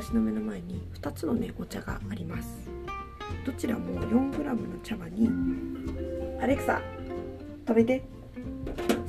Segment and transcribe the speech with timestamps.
[0.00, 2.70] 私の目の前に2つのねお茶があります。
[3.44, 5.28] どちらも 4g の茶葉に
[6.40, 6.80] アレクサ
[7.66, 8.04] 食べて。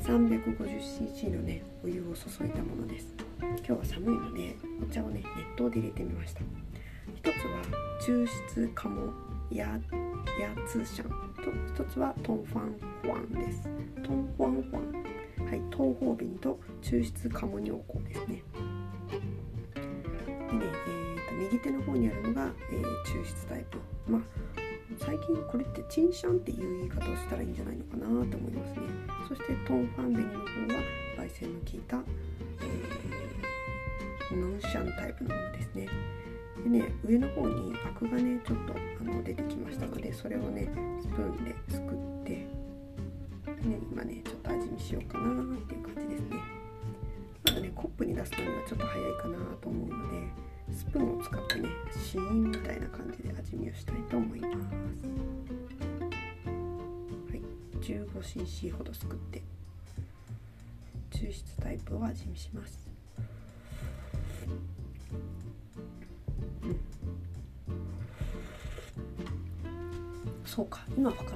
[0.03, 3.13] 350cc のねお湯を注いだものです。
[3.39, 5.21] 今日は寒いのでお茶をね
[5.55, 6.41] 熱湯で入れてみました。
[7.15, 7.33] 一つは
[8.01, 8.25] 抽
[8.55, 9.13] 出カモ
[9.51, 9.79] ヤヤ
[10.67, 11.09] ツシャン
[11.75, 13.69] と一つはトンファンファンです。
[14.03, 15.09] トンファンファン。
[15.45, 18.41] はい東方瓶と抽出カモ尿香ですね。
[21.51, 23.79] 右手の方にあるのが、えー、抽出タイプ。
[24.07, 24.21] まあ
[24.99, 28.87] 最近これってチンシャンっていう言い方をしたらいいんじゃないのかなと思いますね。
[29.27, 30.45] そしてトンファンベニの方は
[31.17, 31.97] 焙煎の効いた、
[34.29, 35.87] えー、ノンシャンタイプのものですね。
[36.63, 40.69] でね上の方にアクがねちょっとあの出てきましたのでそれをね
[41.01, 42.47] スプーンですくってね
[43.91, 46.37] 今ねちょっと味見しようかなっていう感じですね。
[47.45, 50.48] まだねコップに出すのにはちょっと早いかなと思うので
[50.89, 54.55] スプーンを使ってねシーンみたいな感じで味見をしたいと思います
[57.29, 57.41] はい
[57.79, 59.43] 15cc ほどすくって
[61.11, 62.87] 抽出タイプを味見します。
[70.45, 71.27] そうか今分かっ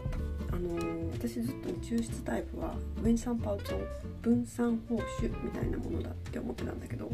[0.50, 0.56] た。
[0.56, 3.86] あのー、私ずっと抽出タイプは分散パウチョ
[4.22, 7.10] 分散報酬みたいなものだって思ってたんだけどっ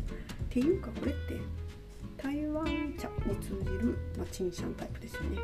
[0.49, 1.41] ていうかこれって
[2.21, 2.65] 台湾
[2.97, 5.37] 茶に通じる、まあ、チンシャンタイプですよね。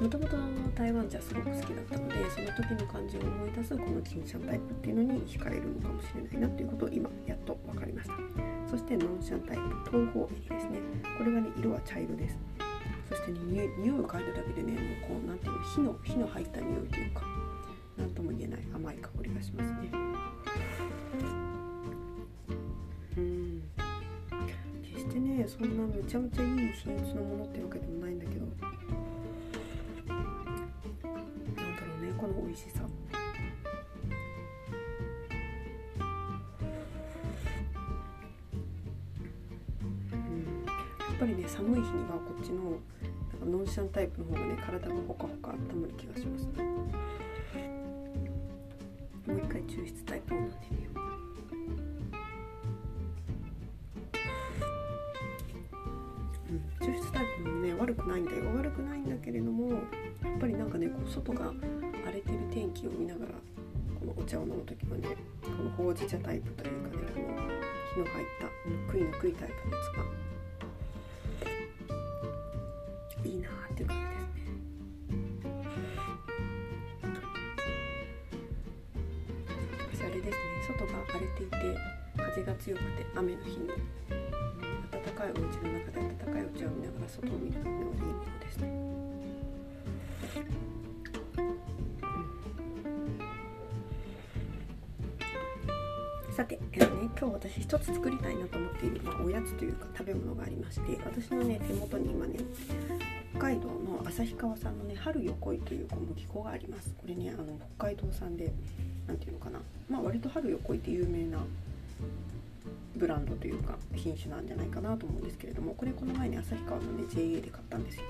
[0.00, 0.36] もともと
[0.74, 8.14] 台湾茶すごく好きだったのでその時の感じを思い出すこのチンシャンタイプっていうのに惹かれるのかもしれないなっていうことを今やっと分かりました。
[8.68, 10.80] そしてノンシャンタイプ東方紅ですね。
[11.18, 12.38] これがね色は茶色です。
[13.10, 17.22] そしてね匂いを嗅いだだけでねもうこうなんていうの火の火の入った匂いというか
[17.98, 19.90] 何とも言えない甘い香りがしますね。
[25.30, 28.46] ねそんなめちゃめちゃいい品質のものってわけでもないんだけど。
[30.06, 30.14] な
[31.62, 32.80] んだろうねこの美味しさ。
[32.80, 32.86] や
[41.14, 42.80] っぱりね寒い日にはこっちのなんか
[43.46, 46.64] ノンシャンタイプの方がね体がほかほか温まる気がしますね。
[49.26, 50.89] もう一回抽出タイプを飲んでみよう、
[58.00, 59.80] くないんだよ悪くないんだけれどもやっ
[60.40, 61.52] ぱりなんかねこう外が
[62.04, 63.32] 荒れてる天気を見ながら
[63.98, 67.26] このお茶を飲む時はねこのほうじ茶タイプというかねこの
[67.94, 70.04] 火の入ったぬくいぬくいタイプのやつが
[73.24, 74.40] いいなっていう感じですね。
[79.92, 80.34] 私あれですね
[80.66, 81.56] 外が荒れていて
[82.16, 83.68] 風が強くて雨の日に
[85.20, 88.80] かいお家の中で暖かいお茶を見ながら外を見るのもいいものですね。
[96.34, 102.38] さて、えーね、今日私一つ作りたいなと思っている、まあ、おやつというか食べ物がありまして私のね手元に今ね
[103.34, 108.52] 北海道の旭川産のね春よこいという小麦粉がありますこれねあの北海道産で
[109.06, 109.58] 何ていうのかな
[109.90, 111.44] まあ割と春よこいって有名な
[113.00, 118.02] ブランドというか品種なんじゃないかなと思うんですけれどもこれこの前に旭川のね JA で買ったんですよ。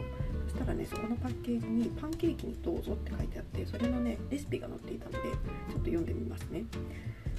[0.49, 6.65] そしたらねそこのパッケージにパンケーキにどうぞって書いてあってそれのねレシピが載っていたのでちょっと読んでみますね。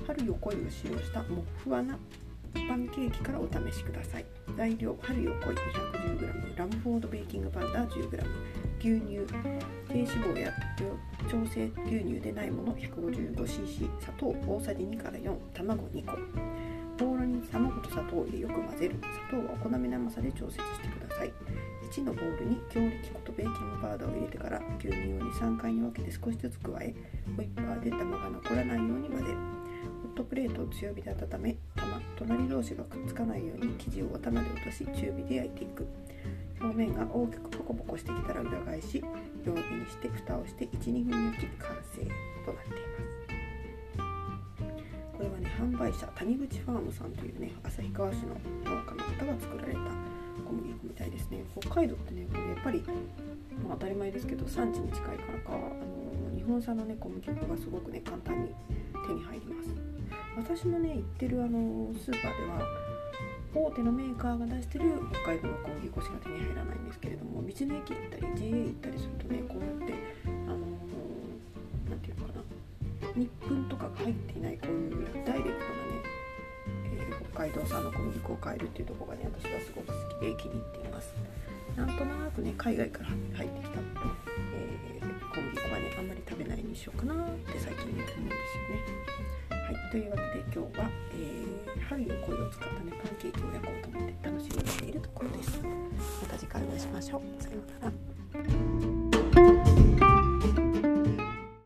[0.08, 2.00] 春よこいを使用したもふわな
[2.54, 4.26] パンケーキからお試しください。
[4.58, 6.72] 材料春よこい 210g ラム。
[6.84, 8.24] フォードベーキングパウダー 10g
[8.80, 9.20] 牛乳
[9.88, 10.52] 低脂肪や
[11.30, 16.18] 調整牛乳でないもの 155cc 砂糖大さじ2から4卵2個。
[17.02, 18.96] ボウルに卵と砂糖を入れよく混ぜる
[19.32, 21.34] 砂糖はお好みの甘さで調節してください。
[21.92, 26.94] 1のボウルに強力粉とベーキングパウダーを入れてから牛乳を23回に分けて少しずつ加え
[27.36, 29.38] ホイッパーで玉が残らないように混ぜる。
[30.04, 35.88] ホットプレートを強火で温め玉隣同士がくっつかないように生地を頭で落とし中火で焼いていく。
[36.62, 39.04] 表面が大きくポコポコしてきたら裏返し
[39.44, 42.06] 弱火にして蓋をして12分焼き完成
[42.46, 43.11] となっています。
[45.22, 48.34] これはね販売者谷口ファームさんというね旭川市の
[48.66, 49.80] 農家の方が作られた
[50.50, 51.46] 小麦粉みたいですね。
[51.62, 52.84] 北海道ってねこれやっぱり、
[53.62, 58.50] まあ、当たり前ですけど産地に近いからかあの日本産のね小麦粉がすごくね簡単に
[59.06, 59.70] 手に入ります。
[60.36, 62.66] 私のね行ってるあのスーパーでは
[63.54, 64.86] 大手のメーカーが出してる
[65.22, 67.78] 北海道の小麦粉しか手に入らないんですけれども道の駅行っ
[68.10, 69.94] たり JA 行ったりするとねこうやって
[70.26, 70.58] あの
[71.90, 72.42] 何、て言うのかな
[73.14, 74.72] 日粉とかが入っていないこう
[77.42, 81.12] 海道産の小麦粉を買えるっていうところがね私はすごく好きで気に入っています。
[81.76, 87.18] なんとなくね海外から入ってきた、えー、小麦粉はねあんまり食べないにしようかなっ
[87.50, 88.30] て最近思うんですよね。
[89.50, 95.60] はいというわけで今日は、えー、春よ恋を使ったねパンケーキを焼こうと思って楽しみにしているところです。
[95.64, 97.42] また次回お会いしましょう。
[97.42, 98.71] さようなら。